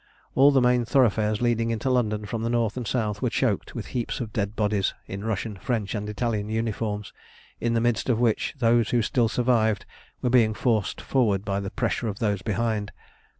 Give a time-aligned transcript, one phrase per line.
[0.33, 3.85] All the main thoroughfares leading into London from the north and south were choked with
[3.93, 7.13] heaps of dead bodies in Russian, French, and Italian uniforms,
[7.59, 9.85] in the midst of which those who still survived
[10.23, 12.91] were being forced forward by the pressure of those behind.